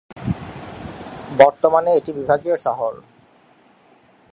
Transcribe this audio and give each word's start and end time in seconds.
বর্তমানে 1.39 1.91
এটি 1.93 2.11
বিভাগীয় 2.13 2.55
শহর। 2.57 2.93